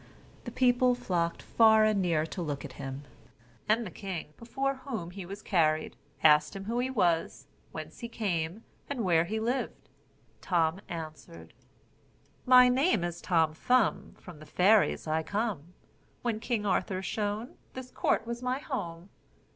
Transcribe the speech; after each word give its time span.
The 0.45 0.51
people 0.51 0.95
flocked 0.95 1.43
far 1.43 1.83
and 1.85 2.01
near 2.01 2.25
to 2.25 2.41
look 2.41 2.65
at 2.65 2.73
him; 2.81 3.03
and 3.69 3.85
the 3.85 3.91
king, 3.91 4.33
before 4.35 4.77
whom 4.77 5.11
he 5.11 5.27
was 5.27 5.43
carried, 5.43 5.95
asked 6.23 6.55
him 6.55 6.63
who 6.63 6.79
he 6.79 6.89
was, 6.89 7.45
whence 7.71 7.99
he 7.99 8.09
came, 8.09 8.63
and 8.89 9.03
where 9.03 9.25
he 9.25 9.39
lived? 9.39 9.89
Tom 10.41 10.81
answered: 10.89 11.53
"My 12.47 12.67
name 12.67 13.03
is 13.03 13.21
Tom 13.21 13.53
Thumb, 13.53 14.15
From 14.17 14.39
the 14.39 14.47
Fairies 14.47 15.05
I 15.05 15.21
come; 15.21 15.75
When 16.23 16.39
King 16.39 16.65
Arthur 16.65 17.03
shone, 17.03 17.55
This 17.73 17.91
court 17.91 18.25
was 18.25 18.41
my 18.41 18.57
home. 18.57 19.09